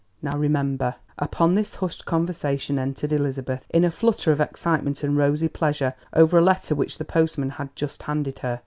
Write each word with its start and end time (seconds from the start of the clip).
Now 0.23 0.35
remember!" 0.35 0.95
Upon 1.19 1.53
this 1.53 1.75
hushed 1.75 2.05
conversation 2.07 2.79
entered 2.79 3.13
Elizabeth 3.13 3.67
in 3.69 3.83
a 3.85 3.91
flutter 3.91 4.31
of 4.31 4.41
excitement 4.41 5.03
and 5.03 5.15
rosy 5.15 5.47
pleasure 5.47 5.93
over 6.11 6.39
a 6.39 6.43
letter 6.43 6.73
which 6.73 6.97
the 6.97 7.05
postman 7.05 7.51
had 7.51 7.75
just 7.75 8.01
handed 8.01 8.39
her. 8.39 8.59